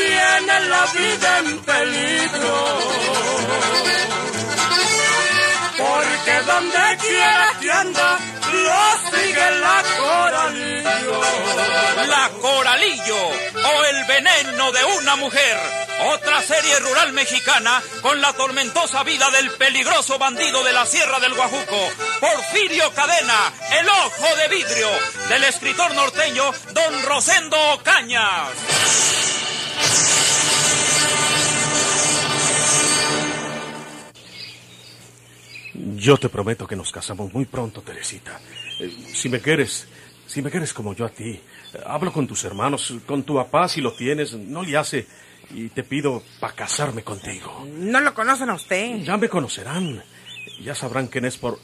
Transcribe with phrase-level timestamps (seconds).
[0.00, 2.78] tiene la vida en peligro.
[5.76, 8.18] Porque donde quiera que anda,
[8.52, 11.20] lo sigue la Coralillo.
[12.06, 15.58] La Coralillo o el veneno de una mujer.
[16.12, 21.34] Otra serie rural mexicana con la tormentosa vida del peligroso bandido de la Sierra del
[21.34, 24.88] Guajuco, Porfirio Cadena, el ojo de vidrio,
[25.28, 29.19] del escritor norteño Don Rosendo Cañas.
[36.00, 38.40] Yo te prometo que nos casamos muy pronto, Teresita.
[38.78, 39.86] Eh, si me quieres,
[40.26, 41.42] si me quieres como yo a ti, eh,
[41.84, 45.06] hablo con tus hermanos, con tu papá si lo tienes, no le hace,
[45.50, 47.66] y te pido para casarme contigo.
[47.70, 49.02] No lo conocen a usted.
[49.02, 50.02] Ya me conocerán,
[50.62, 51.58] ya sabrán quién es por...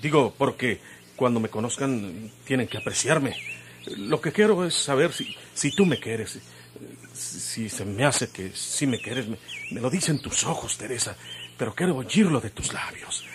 [0.00, 0.80] Digo, porque
[1.14, 3.36] cuando me conozcan tienen que apreciarme.
[3.98, 6.38] Lo que quiero es saber si, si tú me quieres,
[7.12, 9.36] si se me hace que sí me quieres, me,
[9.72, 11.14] me lo dicen tus ojos, Teresa,
[11.58, 13.26] pero quiero oírlo de tus labios.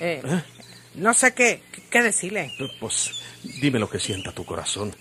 [0.00, 0.22] Eh,
[0.94, 2.52] No sé qué, qué decirle.
[2.80, 3.10] Pues
[3.60, 4.94] dime lo que sienta tu corazón.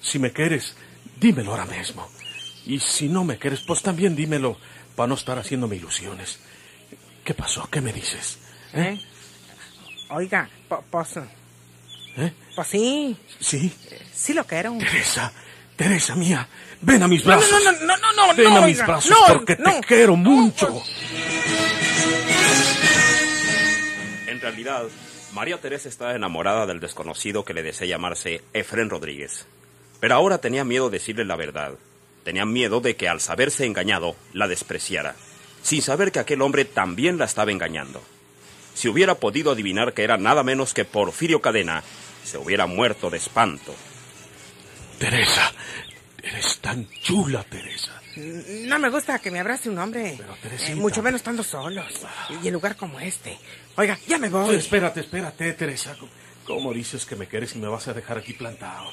[0.00, 0.76] Si me quieres,
[1.20, 2.08] dímelo ahora mismo.
[2.66, 4.58] Y si no me quieres, pues también dímelo
[4.94, 6.38] para no estar haciéndome ilusiones.
[7.24, 7.68] ¿Qué pasó?
[7.70, 8.38] ¿Qué me dices?
[8.74, 9.00] ¿Eh?
[10.10, 11.08] Oiga, po- pues,
[12.16, 12.32] ¿Eh?
[12.54, 13.72] pues sí, ¿Sí?
[14.14, 14.76] sí lo quiero.
[14.78, 15.32] Teresa,
[15.76, 16.46] Teresa mía,
[16.82, 17.62] ven a mis No, no, brazos.
[17.64, 19.72] no, no, no, no, Ven no, a mis oiga, brazos no, porque no.
[19.80, 20.68] te quiero mucho.
[20.68, 21.57] En
[24.48, 24.84] realidad,
[25.34, 29.46] María Teresa estaba enamorada del desconocido que le desea llamarse Efren Rodríguez.
[30.00, 31.74] Pero ahora tenía miedo de decirle la verdad.
[32.24, 35.16] Tenía miedo de que al saberse engañado la despreciara,
[35.62, 38.02] sin saber que aquel hombre también la estaba engañando.
[38.74, 41.82] Si hubiera podido adivinar que era nada menos que Porfirio Cadena,
[42.24, 43.74] se hubiera muerto de espanto.
[44.98, 45.52] Teresa,
[46.28, 48.00] eres tan chula, Teresa.
[48.66, 50.14] No me gusta que me abrace un hombre.
[50.18, 50.72] Pero, Teresita.
[50.72, 51.86] Eh, mucho menos estando solos.
[52.42, 53.38] Y en lugar como este.
[53.76, 54.56] Oiga, ya me voy.
[54.56, 55.96] Espérate, espérate, Teresa.
[56.44, 58.90] ¿Cómo dices que me quieres y me vas a dejar aquí plantado?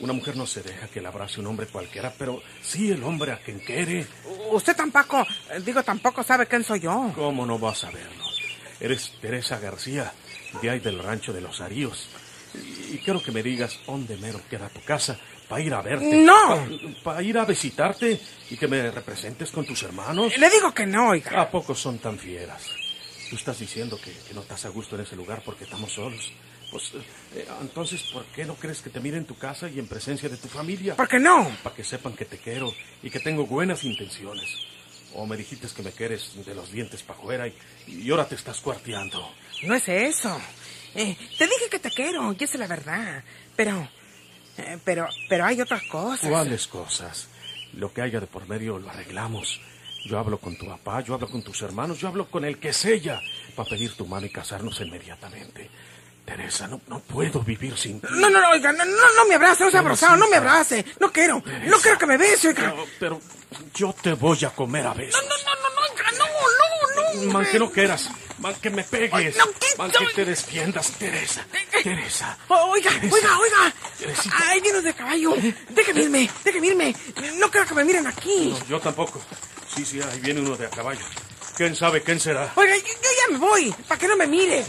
[0.00, 3.32] Una mujer no se deja que la abrace un hombre cualquiera, pero sí el hombre
[3.32, 4.06] a quien quiere.
[4.50, 7.12] Usted tampoco, eh, digo, tampoco sabe quién soy yo.
[7.14, 8.24] ¿Cómo no vas a verlo?
[8.80, 10.12] Eres Teresa García,
[10.60, 12.08] de ahí del rancho de los Aríos.
[12.92, 15.18] Y quiero que me digas dónde mero queda tu casa
[15.48, 16.16] para ir a verte.
[16.16, 16.66] No.
[17.02, 20.36] Para ir a visitarte y que me representes con tus hermanos.
[20.36, 21.40] Le digo que no, oiga.
[21.40, 22.70] ¿A poco son tan fieras?
[23.30, 26.32] Tú estás diciendo que, que no estás a gusto en ese lugar porque estamos solos.
[26.70, 26.92] Pues
[27.34, 30.28] eh, entonces, ¿por qué no crees que te mire en tu casa y en presencia
[30.28, 30.96] de tu familia?
[30.96, 31.48] ¿Por qué no?
[31.62, 34.48] Para que sepan que te quiero y que tengo buenas intenciones.
[35.14, 37.54] O me dijiste que me quieres de los dientes para afuera y,
[37.86, 39.32] y ahora te estás cuarteando.
[39.62, 40.40] No es eso.
[40.94, 43.22] Eh, te dije que te quiero, y esa es la verdad.
[43.56, 43.88] Pero,
[44.58, 46.28] eh, pero, pero hay otras cosas.
[46.28, 47.28] ¿Cuáles cosas?
[47.74, 49.60] Lo que haya de por medio lo arreglamos.
[50.06, 52.72] Yo hablo con tu papá, yo hablo con tus hermanos, yo hablo con el que
[52.72, 53.20] sea
[53.56, 55.70] para pedir tu mano y casarnos inmediatamente.
[56.24, 58.06] Teresa, no, no puedo vivir sin ti.
[58.10, 60.84] No, no, no, oiga, no, no, no me abrace, no sea abrazado, no me abrace.
[60.98, 62.70] No quiero, no quiero que me bese, oiga.
[62.70, 63.20] Pero, pero
[63.74, 65.22] yo te voy a comer a besos.
[65.22, 65.43] No, no,
[67.32, 68.08] Man, que no quieras.
[68.38, 69.36] Man, que me pegues.
[69.78, 71.46] Man, que te defiendas, Teresa.
[71.82, 72.38] Teresa.
[72.48, 73.74] Oiga, oiga, oiga.
[74.46, 75.34] Ahí viene de caballo.
[75.68, 76.96] Déjeme irme, déjeme irme.
[77.36, 78.50] No quiero que me miren aquí.
[78.58, 79.20] No, yo tampoco.
[79.74, 81.04] Sí, sí, ahí viene uno de a caballo.
[81.56, 82.52] ¿Quién sabe quién será?
[82.56, 84.64] Oiga, yo ya me voy, para que no me mire.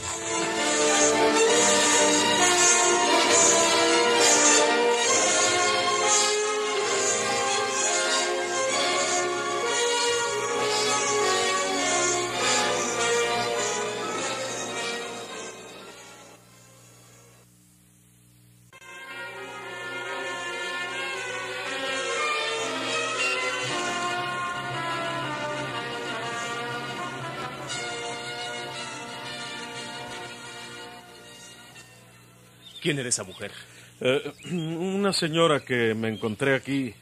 [32.85, 33.51] ¿Quién era esa mujer?
[33.99, 36.93] Eh, una señora que me encontré aquí.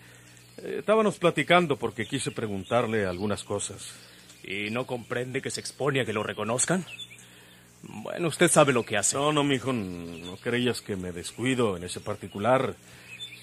[0.60, 3.92] eh, estábamos platicando porque quise preguntarle algunas cosas.
[4.46, 6.86] ¿Y no comprende que se expone a que lo reconozcan?
[7.82, 9.18] Bueno, usted sabe lo que hace.
[9.18, 12.78] No, no, mijo, no creías que me descuido en ese particular.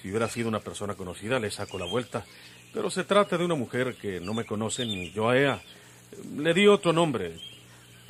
[0.01, 2.25] Si hubiera sido una persona conocida, le saco la vuelta.
[2.73, 5.61] Pero se trata de una mujer que no me conoce ni yo a ella.
[6.35, 7.35] Le di otro nombre.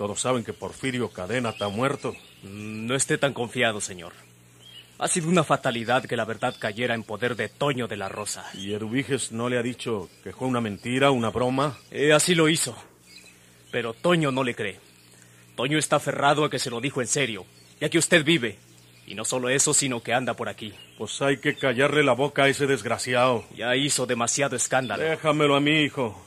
[0.01, 2.15] Todos saben que Porfirio Cadena está muerto.
[2.42, 4.13] Mm, No esté tan confiado, señor.
[4.98, 8.50] Ha sido una fatalidad que la verdad cayera en poder de Toño de la Rosa.
[8.56, 11.77] ¿Y Eduviges no le ha dicho que fue una mentira, una broma?
[11.92, 12.75] Eh, así lo hizo.
[13.71, 14.80] Pero Toño no le cree.
[15.56, 17.45] Toño está aferrado a que se lo dijo en serio,
[17.80, 18.57] ya que usted vive.
[19.06, 20.74] Y no solo eso, sino que anda por aquí.
[20.98, 23.45] Pues hay que callarle la boca a ese desgraciado.
[23.56, 25.03] Ya hizo demasiado escándalo.
[25.03, 26.19] Déjamelo a mí, hijo.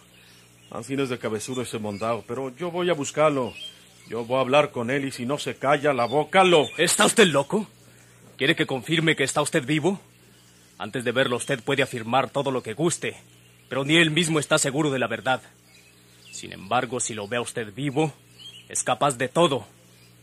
[0.74, 3.54] Así no es de cabezudo ese mondado, pero yo voy a buscarlo.
[4.08, 6.66] Yo voy a hablar con él y si no se calla la boca, lo...
[6.76, 7.68] ¿Está usted loco?
[8.36, 10.00] ¿Quiere que confirme que está usted vivo?
[10.76, 13.16] Antes de verlo usted puede afirmar todo lo que guste,
[13.68, 15.42] pero ni él mismo está seguro de la verdad.
[16.32, 18.12] Sin embargo, si lo ve usted vivo,
[18.68, 19.68] es capaz de todo.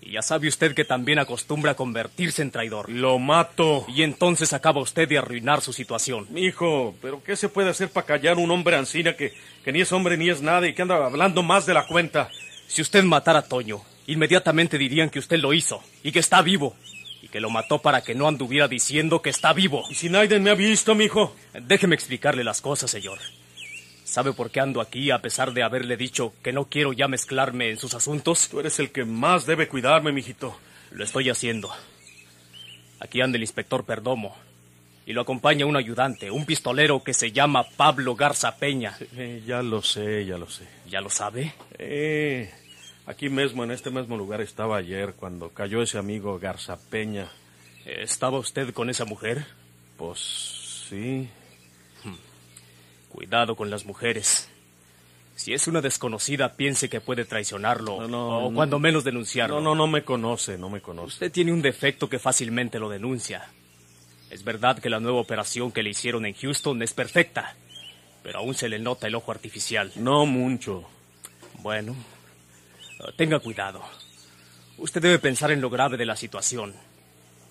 [0.02, 2.90] Y ya sabe usted que también acostumbra a convertirse en traidor.
[2.90, 3.86] Lo mato.
[3.88, 6.28] Y entonces acaba usted de arruinar su situación.
[6.36, 9.34] Hijo, pero ¿qué se puede hacer para callar un hombre ancina que,
[9.64, 12.30] que ni es hombre ni es nada y que anda hablando más de la cuenta?
[12.68, 16.76] Si usted matara a Toño, inmediatamente dirían que usted lo hizo y que está vivo.
[17.22, 19.84] Y que lo mató para que no anduviera diciendo que está vivo.
[19.90, 21.36] ¿Y si nadie me ha visto, mijo?
[21.54, 23.20] Déjeme explicarle las cosas, señor.
[24.12, 27.70] ¿Sabe por qué ando aquí a pesar de haberle dicho que no quiero ya mezclarme
[27.70, 28.50] en sus asuntos?
[28.50, 30.60] Tú eres el que más debe cuidarme, mijito.
[30.92, 31.72] Lo estoy haciendo.
[33.00, 34.36] Aquí anda el inspector Perdomo.
[35.06, 38.98] Y lo acompaña un ayudante, un pistolero que se llama Pablo Garza Peña.
[39.16, 40.68] Eh, ya lo sé, ya lo sé.
[40.90, 41.54] ¿Ya lo sabe?
[41.80, 42.52] Eh,
[43.06, 47.30] aquí mismo, en este mismo lugar estaba ayer cuando cayó ese amigo Garza Peña.
[47.86, 49.46] ¿Estaba usted con esa mujer?
[49.96, 50.20] Pues
[50.90, 51.30] sí.
[53.12, 54.50] Cuidado con las mujeres.
[55.36, 58.56] Si es una desconocida, piense que puede traicionarlo No, no, o no.
[58.56, 59.56] cuando menos denunciarlo.
[59.56, 61.08] No, no, no me conoce, no me conoce.
[61.16, 63.50] Usted tiene un defecto que fácilmente lo denuncia.
[64.30, 67.56] Es verdad que la nueva operación que le hicieron en Houston es perfecta,
[68.24, 69.92] pero aún se le nota el ojo artificial.
[69.96, 70.88] No mucho.
[71.60, 71.96] Bueno,
[73.18, 73.82] tenga cuidado.
[74.78, 76.74] Usted debe pensar en lo grave de la situación.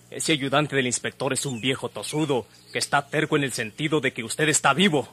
[0.09, 4.11] Ese ayudante del inspector es un viejo tosudo que está terco en el sentido de
[4.11, 5.07] que usted está vivo.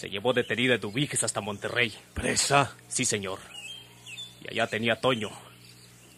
[0.00, 1.92] Se llevó detenida Dubiges hasta Monterrey.
[2.14, 2.74] ¿Presa?
[2.88, 3.38] Sí, señor.
[4.42, 5.28] Y allá tenía a Toño.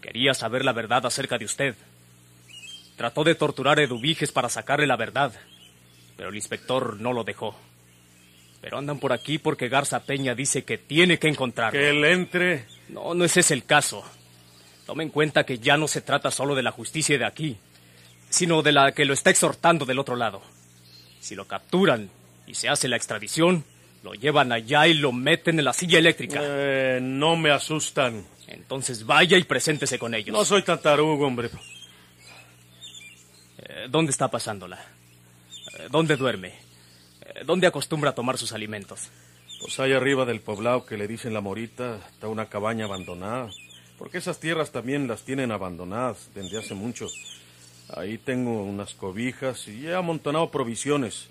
[0.00, 1.74] Quería saber la verdad acerca de usted.
[2.96, 5.32] Trató de torturar a Eduviges para sacarle la verdad,
[6.16, 7.56] pero el inspector no lo dejó.
[8.60, 11.80] Pero andan por aquí porque Garza Peña dice que tiene que encontrarlo.
[11.80, 12.66] Que él entre.
[12.88, 14.04] No, no es ese el caso.
[14.86, 17.58] Tome en cuenta que ya no se trata solo de la justicia de aquí,
[18.30, 20.40] sino de la que lo está exhortando del otro lado.
[21.18, 22.10] Si lo capturan
[22.46, 23.64] y se hace la extradición,
[24.02, 26.40] lo llevan allá y lo meten en la silla eléctrica.
[26.42, 28.24] Eh, no me asustan.
[28.48, 30.36] Entonces vaya y preséntese con ellos.
[30.36, 31.50] No soy tan tarugo, hombre.
[33.58, 34.84] Eh, ¿Dónde está pasándola?
[35.78, 36.54] Eh, ¿Dónde duerme?
[37.46, 39.08] ¿Dónde acostumbra a tomar sus alimentos?
[39.60, 43.48] Pues ahí arriba del poblado que le dicen la morita está una cabaña abandonada.
[43.96, 47.06] Porque esas tierras también las tienen abandonadas desde hace mucho.
[47.88, 51.28] Ahí tengo unas cobijas y he amontonado provisiones.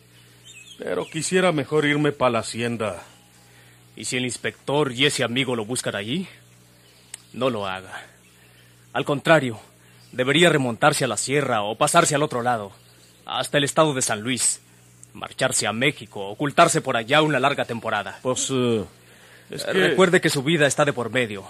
[0.84, 3.04] Pero quisiera mejor irme para la hacienda.
[3.96, 6.28] ¿Y si el inspector y ese amigo lo buscan allí?
[7.34, 8.04] No lo haga.
[8.92, 9.60] Al contrario,
[10.12, 12.72] debería remontarse a la sierra o pasarse al otro lado,
[13.28, 14.60] hasta el estado de San Luis,
[15.14, 18.18] marcharse a México, ocultarse por allá una larga temporada.
[18.24, 18.84] Pues eh,
[19.52, 19.74] es que...
[19.74, 21.46] Recuerde que su vida está de por medio.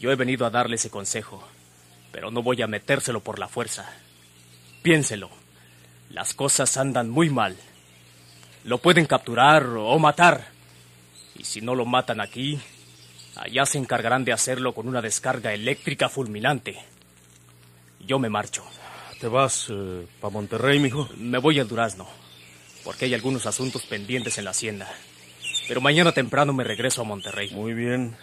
[0.00, 1.46] Yo he venido a darle ese consejo,
[2.10, 3.88] pero no voy a metérselo por la fuerza.
[4.82, 5.30] Piénselo.
[6.08, 7.56] Las cosas andan muy mal.
[8.64, 10.48] Lo pueden capturar o matar.
[11.36, 12.60] Y si no lo matan aquí,
[13.36, 16.78] allá se encargarán de hacerlo con una descarga eléctrica fulminante.
[18.00, 18.62] Yo me marcho.
[19.20, 19.72] ¿Te vas
[20.20, 21.08] para Monterrey, mijo?
[21.16, 22.06] Me voy al Durazno,
[22.84, 24.88] porque hay algunos asuntos pendientes en la hacienda.
[25.68, 27.50] Pero mañana temprano me regreso a Monterrey.
[27.50, 28.16] Muy bien.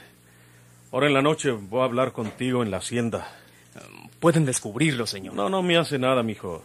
[0.92, 3.32] Ahora en la noche voy a hablar contigo en la hacienda.
[4.20, 5.34] Pueden descubrirlo, señor.
[5.34, 6.64] No, no me hace nada, mijo.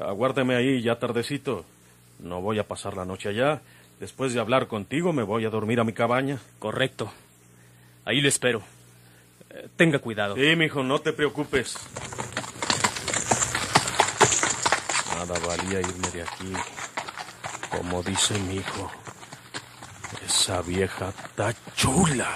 [0.00, 1.64] Aguárdame ahí ya tardecito.
[2.18, 3.60] No voy a pasar la noche allá.
[4.00, 6.38] Después de hablar contigo me voy a dormir a mi cabaña.
[6.58, 7.10] Correcto.
[8.04, 8.62] Ahí lo espero.
[9.50, 10.36] Eh, tenga cuidado.
[10.36, 11.76] Sí, mijo, no te preocupes.
[15.14, 16.52] Nada valía irme de aquí.
[17.70, 18.90] Como dice mi hijo,
[20.24, 22.30] esa vieja está chula.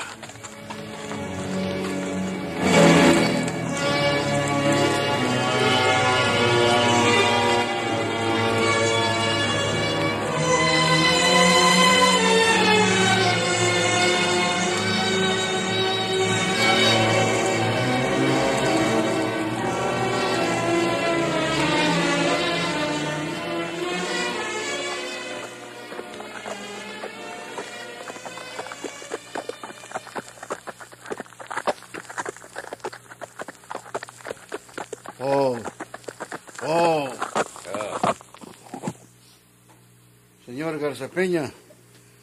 [35.21, 35.57] Oh.
[40.47, 41.53] Señor Garza Peña,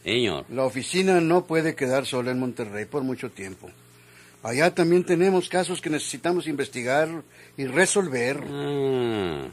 [0.03, 0.45] Señor.
[0.49, 3.69] la oficina no puede quedar sola en Monterrey por mucho tiempo.
[4.43, 7.09] Allá también tenemos casos que necesitamos investigar
[7.57, 8.41] y resolver.
[8.49, 9.47] Ah,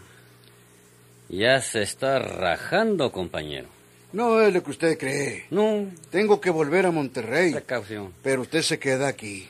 [1.29, 3.69] ya se está rajando, compañero.
[4.13, 5.47] No es lo que usted cree.
[5.51, 8.13] No, Tengo que volver a Monterrey, precaución.
[8.23, 9.49] pero usted se queda aquí.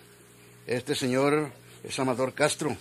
[0.67, 1.51] Este señor
[1.83, 2.75] es Amador Castro,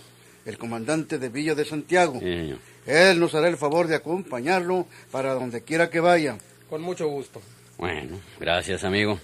[0.46, 2.14] el comandante de Villa de Santiago.
[2.20, 2.58] Sí, señor.
[2.86, 6.36] Él nos hará el favor de acompañarlo para donde quiera que vaya.
[6.68, 7.40] Con mucho gusto.
[7.78, 9.18] Bueno, gracias, amigo.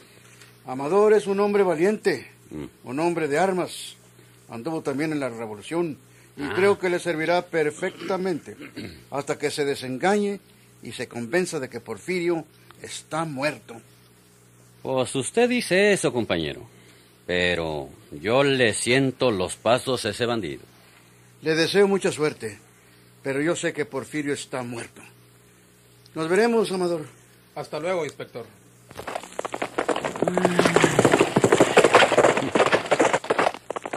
[0.67, 2.65] Amador es un hombre valiente, Mm.
[2.89, 3.95] un hombre de armas.
[4.49, 5.97] Anduvo también en la revolución
[6.37, 6.53] y Ah.
[6.57, 8.57] creo que le servirá perfectamente
[9.11, 10.41] hasta que se desengañe
[10.83, 12.45] y se convenza de que Porfirio
[12.83, 13.81] está muerto.
[14.83, 16.67] Pues usted dice eso, compañero.
[17.27, 20.63] Pero yo le siento los pasos a ese bandido.
[21.43, 22.59] Le deseo mucha suerte,
[23.23, 25.01] pero yo sé que Porfirio está muerto.
[26.15, 27.07] Nos veremos, Amador.
[27.55, 28.45] Hasta luego, inspector.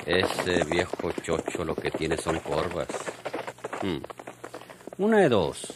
[0.06, 2.88] Ese viejo chocho lo que tiene son corvas.
[3.82, 3.98] Hmm.
[4.98, 5.74] Una de dos.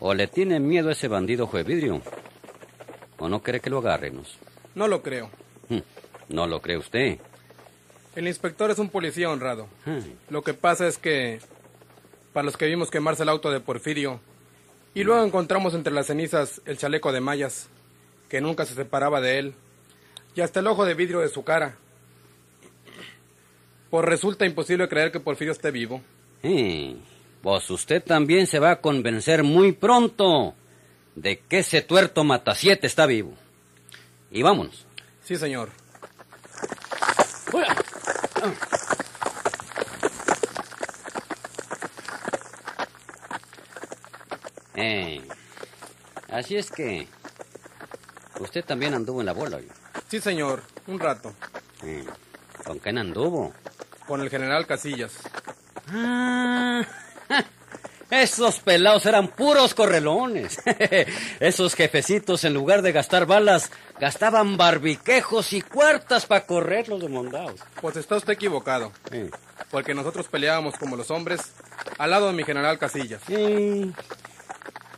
[0.00, 2.02] O le tiene miedo a ese bandido Juevidrio,
[3.18, 4.36] o no quiere que lo agarremos.
[4.74, 5.30] No lo creo.
[5.68, 5.80] Hmm.
[6.28, 7.18] ¿No lo cree usted?
[8.14, 9.68] El inspector es un policía honrado.
[10.28, 11.40] Lo que pasa es que,
[12.32, 14.20] para los que vimos quemarse el auto de Porfirio,
[14.94, 17.68] y luego encontramos entre las cenizas el chaleco de mallas,
[18.28, 19.54] que nunca se separaba de él,
[20.34, 21.76] y hasta el ojo de vidrio de su cara.
[23.90, 26.00] Pues resulta imposible creer que Porfirio esté vivo.
[26.42, 26.96] Eh,
[27.42, 30.54] Pues usted también se va a convencer muy pronto
[31.14, 33.34] de que ese tuerto Matasiete está vivo.
[34.30, 34.86] Y vámonos.
[35.22, 35.68] Sí, señor.
[44.74, 45.22] Eh,
[46.30, 47.06] así es que
[48.40, 49.56] usted también anduvo en la bola.
[49.58, 49.74] oiga.
[50.08, 50.62] Sí, señor.
[50.86, 51.32] Un rato.
[51.82, 52.04] Eh,
[52.64, 53.52] ¿Con quién anduvo?
[54.06, 55.12] Con el general Casillas.
[55.88, 56.82] Ah,
[58.12, 60.60] esos pelados eran puros correlones.
[61.40, 67.58] Esos jefecitos, en lugar de gastar balas, gastaban barbiquejos y cuartas para correr los demondados.
[67.80, 68.92] Pues está usted equivocado,
[69.70, 71.40] porque nosotros peleábamos como los hombres
[71.96, 73.22] al lado de mi general Casillas.
[73.26, 73.90] sí.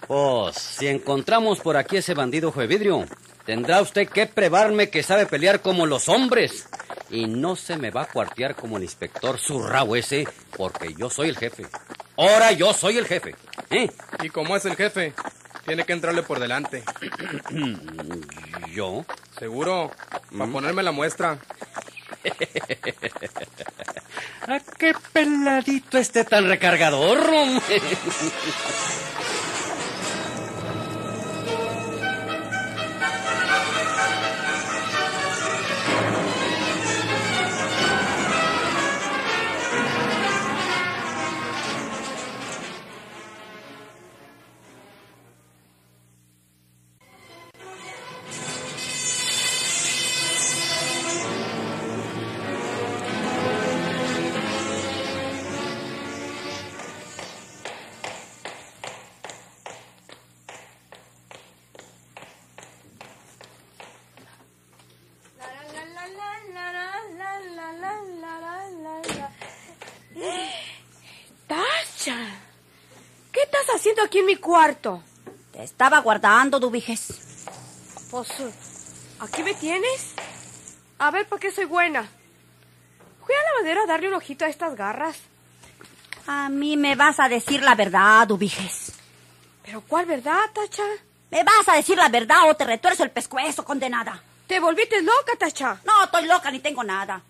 [0.08, 3.06] Pues, si encontramos por aquí ese bandido Juevidrio,
[3.46, 6.68] tendrá usted que prevarme que sabe pelear como los hombres.
[7.14, 11.28] Y no se me va a cuartear como el inspector zurrao ese, porque yo soy
[11.28, 11.64] el jefe.
[12.16, 13.36] Ahora yo soy el jefe.
[13.70, 13.88] ¿Eh?
[14.20, 15.12] Y como es el jefe,
[15.64, 16.82] tiene que entrarle por delante.
[18.74, 19.04] ¿Yo?
[19.38, 19.92] Seguro,
[20.36, 21.38] para ponerme la muestra.
[24.48, 27.18] ¿A qué peladito este tan recargador?
[27.18, 27.80] hombre?
[73.84, 75.02] haciendo aquí en mi cuarto?
[75.52, 77.44] Te estaba guardando, Dubiges.
[78.10, 78.30] Pues,
[79.20, 80.14] ¿aquí me tienes?
[80.98, 82.08] A ver, ¿por qué soy buena?
[83.26, 85.18] Fui a la lavadero a darle un ojito a estas garras.
[86.26, 88.92] A mí me vas a decir la verdad, Dubiges.
[89.62, 90.84] ¿Pero cuál verdad, Tacha?
[91.30, 94.18] ¿Me vas a decir la verdad o te retuerzo el pescuezo, condenada?
[94.46, 95.78] Te volviste loca, Tacha.
[95.84, 97.20] No, estoy loca ni tengo nada.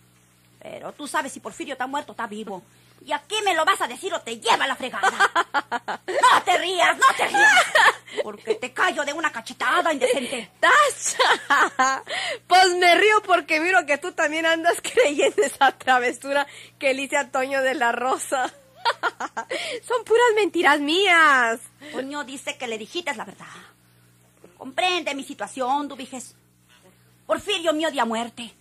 [0.62, 2.62] Pero tú sabes si Porfirio está muerto o está vivo.
[3.04, 5.10] Y aquí me lo vas a decir o te lleva la fregada.
[6.06, 7.64] No rías, no te rías.
[8.22, 10.50] Porque te callo de una cachetada indecente.
[10.60, 12.02] ¡Tacha!
[12.46, 16.46] Pues me río porque miro que tú también andas creyendo esa travesura
[16.78, 18.52] que le hice a Toño de la Rosa.
[19.86, 21.60] Son puras mentiras mías.
[21.92, 23.46] Toño dice que le dijiste la verdad.
[24.56, 26.36] Comprende mi situación, Dubiges.
[27.26, 28.54] Porfirio me odia a muerte.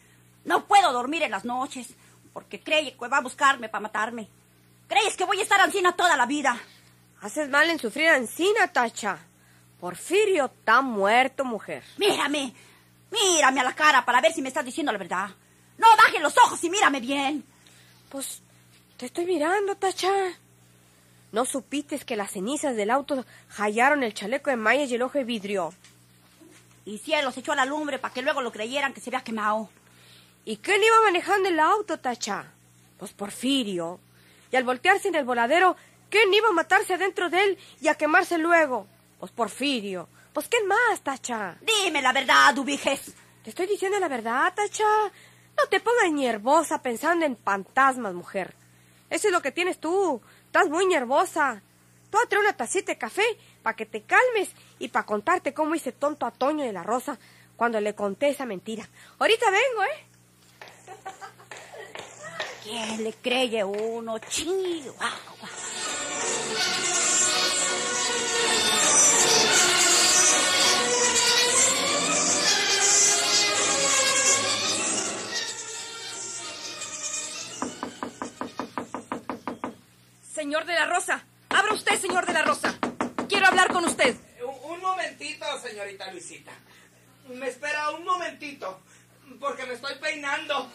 [0.46, 1.88] No puedo dormir en las noches
[2.34, 4.28] porque cree que va a buscarme para matarme.
[4.88, 6.60] ¿Crees que voy a estar ansina toda la vida?
[7.24, 9.18] Haces mal en sufrir ansina, Tacha.
[9.80, 11.82] Porfirio está muerto, mujer.
[11.96, 12.54] Mírame,
[13.12, 15.30] mírame a la cara para ver si me estás diciendo la verdad.
[15.78, 17.46] No bajes los ojos y mírame bien.
[18.10, 18.42] Pues
[18.98, 20.12] te estoy mirando, Tacha.
[21.32, 23.26] ¿No supiste que las cenizas del auto
[23.58, 25.74] hallaron el chaleco de malla y el ojo de vidrio?
[26.84, 29.70] Y cielos echó a la lumbre para que luego lo creyeran que se había quemado.
[30.44, 32.48] ¿Y quién iba manejando el auto, Tacha?
[33.00, 34.02] Pues Porfirio.
[34.52, 35.78] Y al voltearse en el voladero,
[36.14, 38.86] ¿quién iba a matarse adentro de él y a quemarse luego?
[39.20, 40.08] Pues Porfirio.
[40.32, 41.58] Pues ¿quién más, Tacha?
[41.62, 43.14] Dime la verdad, Ubiges.
[43.44, 44.84] Te estoy diciendo la verdad, Tacha.
[45.58, 48.54] No te pongas nervosa pensando en fantasmas, mujer.
[49.10, 50.22] Eso es lo que tienes tú.
[50.46, 51.64] Estás muy nervosa.
[52.12, 53.26] Tú a traer una tacita de café
[53.64, 57.18] para que te calmes y para contarte cómo hice tonto a Toño de la Rosa
[57.56, 58.88] cuando le conté esa mentira.
[59.18, 60.06] Ahorita vengo, ¿eh?
[62.64, 64.20] ¿Quién le cree uno?
[64.20, 65.33] Chihuahua.
[80.34, 82.78] Señor de la Rosa, abra usted, señor de la Rosa.
[83.28, 84.16] Quiero hablar con usted.
[84.46, 86.52] Un, un momentito, señorita Luisita.
[87.30, 88.82] Me espera un momentito,
[89.40, 90.70] porque me estoy peinando.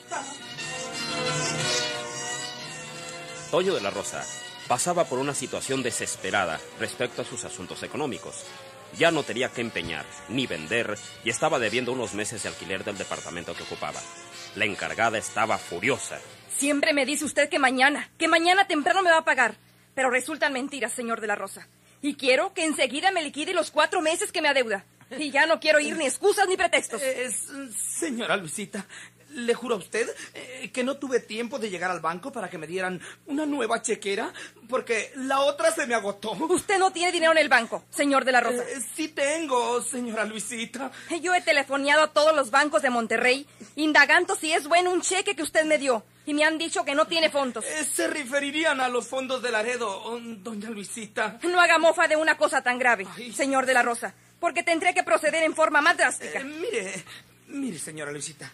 [3.51, 4.25] Toño de la Rosa
[4.69, 8.45] pasaba por una situación desesperada respecto a sus asuntos económicos.
[8.97, 12.99] Ya no tenía que empeñar ni vender y estaba debiendo unos meses de alquiler del
[12.99, 14.01] departamento que ocupaba.
[14.55, 16.21] La encargada estaba furiosa.
[16.57, 19.57] Siempre me dice usted que mañana, que mañana temprano me va a pagar.
[19.95, 21.67] Pero resultan mentiras, señor de la Rosa.
[22.01, 24.85] Y quiero que enseguida me liquide los cuatro meses que me adeuda.
[25.19, 27.03] Y ya no quiero ir ni excusas ni pretextos.
[27.03, 27.31] Eh,
[27.77, 28.87] señora Luisita,
[29.31, 32.59] le juro a usted eh, que no tuve tiempo de llegar al banco para que
[32.59, 34.33] me dieran una nueva chequera,
[34.69, 36.33] porque la otra se me agotó.
[36.33, 38.63] Usted no tiene dinero en el banco, señor de la Rosa.
[38.63, 40.91] Eh, sí tengo, señora Luisita.
[41.23, 45.37] Yo he telefoneado a todos los bancos de Monterrey, indagando si es bueno un cheque
[45.37, 46.05] que usted me dio.
[46.27, 47.65] Y me han dicho que no tiene fondos.
[47.65, 51.39] Eh, se referirían a los fondos de Laredo, oh, doña Luisita.
[51.43, 55.03] No haga mofa de una cosa tan grave, señor de la Rosa, porque tendré que
[55.03, 56.41] proceder en forma más drástica.
[56.41, 57.05] Eh, mire,
[57.47, 58.53] mire, señora Luisita,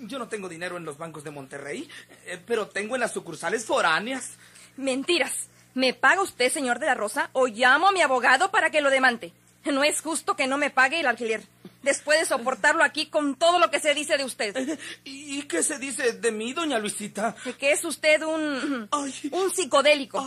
[0.00, 1.88] yo no tengo dinero en los bancos de Monterrey,
[2.26, 4.32] eh, pero tengo en las sucursales foráneas.
[4.76, 5.48] Mentiras.
[5.74, 8.90] ¿Me paga usted, señor de la Rosa, o llamo a mi abogado para que lo
[8.90, 9.32] demande?
[9.64, 11.42] No es justo que no me pague el alquiler.
[11.82, 14.78] Después de soportarlo aquí con todo lo que se dice de usted.
[15.04, 17.36] ¿Y qué se dice de mí, doña Luisita?
[17.58, 18.88] Que es usted un.
[18.90, 20.24] un psicodélico.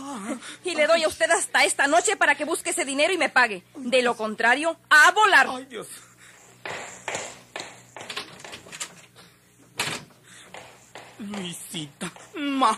[0.64, 3.28] y le doy a usted hasta esta noche para que busque ese dinero y me
[3.28, 3.62] pague.
[3.74, 5.48] De lo contrario, a volar.
[5.50, 5.88] Ay, Dios.
[11.22, 12.76] Luisita, ma,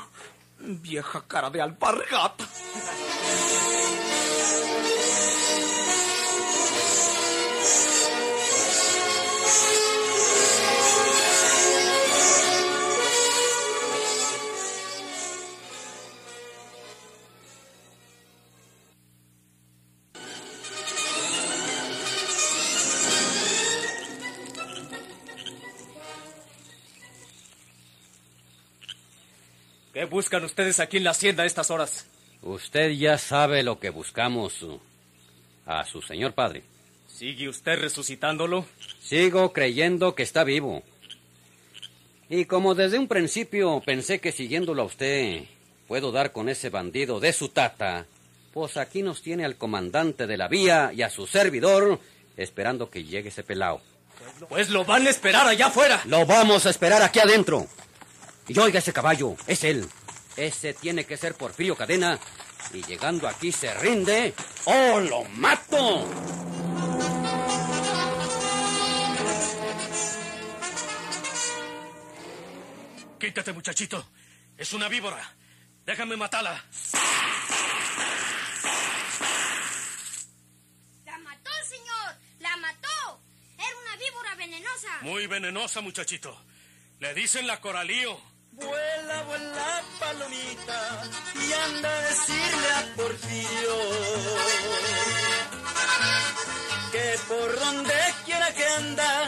[0.59, 2.45] vieja cara de alpargata.
[30.05, 32.05] ¿Qué buscan ustedes aquí en la hacienda a estas horas?
[32.43, 34.55] Usted ya sabe lo que buscamos
[35.65, 36.63] a su señor padre.
[37.09, 38.67] ¿Sigue usted resucitándolo?
[39.01, 40.83] Sigo creyendo que está vivo.
[42.29, 45.45] Y como desde un principio pensé que siguiéndolo a usted
[45.89, 48.05] puedo dar con ese bandido de su tata,
[48.53, 51.99] pues aquí nos tiene al comandante de la vía y a su servidor
[52.37, 53.81] esperando que llegue ese pelao.
[54.51, 56.03] Pues lo van a esperar allá afuera.
[56.05, 57.67] Lo vamos a esperar aquí adentro.
[58.47, 59.89] Y oiga ese caballo, es él.
[60.37, 62.19] Ese tiene que ser Porfirio Cadena.
[62.73, 64.35] Y llegando aquí se rinde.
[64.65, 66.09] ¡Oh, lo mato!
[73.19, 74.07] Quítate, muchachito.
[74.57, 75.35] Es una víbora.
[75.87, 76.63] Déjame matarla.
[81.05, 82.17] ¡La mató, señor!
[82.41, 83.21] ¡La mató!
[83.57, 84.99] Era una víbora venenosa.
[85.03, 86.39] Muy venenosa, muchachito.
[87.01, 88.34] Le dicen la coralío.
[88.57, 91.03] Vuela, vuela, palomita,
[91.35, 93.77] y anda a decirle a Porfirio
[96.93, 99.24] que por donde quiera que anda,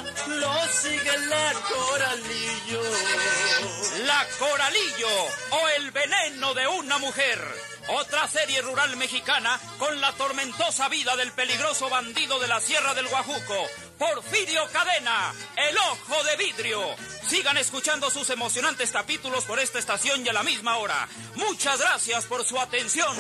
[0.87, 2.83] sigue la coralillo.
[4.05, 5.09] La Coralillo
[5.51, 7.41] o el veneno de una mujer.
[7.89, 13.09] Otra serie rural mexicana con la tormentosa vida del peligroso bandido de la Sierra del
[13.09, 13.67] Guajuco,
[13.99, 16.83] Porfirio Cadena, el ojo de vidrio.
[17.27, 21.09] Sigan escuchando sus emocionantes capítulos por esta estación y a la misma hora.
[21.37, 23.17] Muchas gracias por su atención.